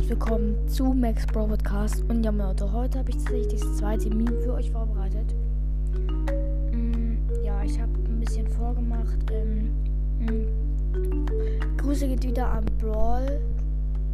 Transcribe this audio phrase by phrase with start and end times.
[0.00, 2.02] willkommen zu Max Bro Podcast.
[2.08, 5.34] Und ja, Leute, heute habe ich tatsächlich das zweite Meme für euch vorbereitet.
[6.72, 9.18] Mm, ja, ich habe ein bisschen vorgemacht.
[9.30, 9.70] Ähm,
[10.18, 10.46] mm,
[11.76, 12.64] Grüße geht wieder an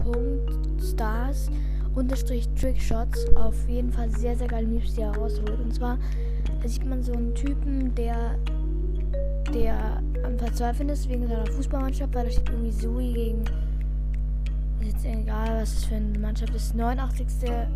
[0.05, 1.49] Brawl.stars
[1.95, 3.27] unterstrich Trickshots.
[3.37, 5.61] Auf jeden Fall sehr, sehr geile Memes, die er rausholt.
[5.61, 5.97] Und zwar
[6.61, 8.37] da sieht man so einen Typen, der,
[9.55, 13.45] der am Verzweifeln ist wegen seiner Fußballmannschaft, weil da steht irgendwie Sui gegen
[14.87, 16.74] jetzt egal, was es für eine Mannschaft ist.
[16.74, 17.27] 89.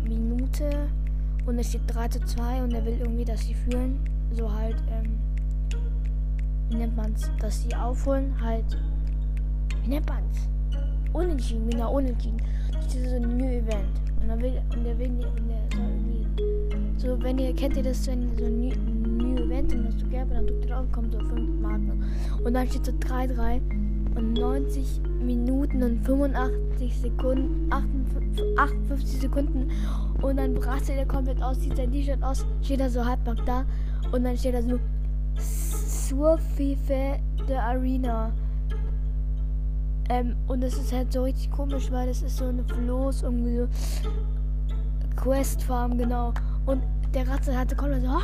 [0.03, 0.89] Minute
[1.45, 3.99] und es steht 3 zu 2 und er will irgendwie, dass sie führen.
[4.31, 5.19] So halt, ähm,
[6.69, 7.29] wie nennt man's?
[7.39, 8.65] Dass sie aufholen, halt,
[9.83, 10.47] wie nennt man's?
[11.11, 12.41] Unentschieden, genau, unentschieden.
[12.71, 14.01] Das ist so ein New Event.
[14.21, 17.83] Und dann will, und der will, und der soll irgendwie, so, wenn ihr, kennt ihr
[17.83, 20.71] das, wenn ihr so ein New, New Event und das so gelb dann drückt ihr
[20.71, 22.03] drauf, kommt so 5 Marken.
[22.43, 23.61] Und dann steht so 3-3
[24.15, 25.01] und 90
[25.73, 27.71] Minuten und 85 Sekunden,
[28.57, 29.71] 58 Sekunden
[30.21, 33.65] und dann rastet er komplett aus, zieht sein T-Shirt aus, steht da so halbnackt da
[34.11, 34.79] und dann steht da so
[35.37, 38.31] Surfife the Arena.
[40.09, 43.57] Ähm, und das ist halt so richtig komisch, weil das ist so eine Floß, irgendwie
[43.57, 43.67] so
[45.15, 46.33] Quest Farm, genau.
[46.65, 48.19] Und der Ratze hatte komplett so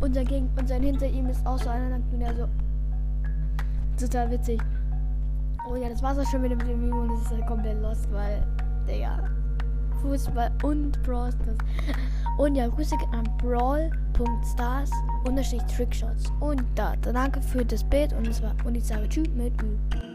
[0.00, 2.48] und, dagegen, und sein hinter ihm ist auch so einer, und der so
[3.98, 4.60] total witzig.
[5.68, 8.10] Oh ja, das war's auch schon mit dem Meme und es ist halt komplett lost,
[8.12, 8.42] weil,
[8.88, 9.28] Digga,
[10.00, 11.58] Fußball und Brawl Stars.
[12.38, 14.90] Und ja, Grüße an brawl.stars
[15.26, 16.30] unterstrich Trickshots.
[16.40, 20.05] Und da, danke für das Bild und, es war, und ich sage Tschüss mit Ü.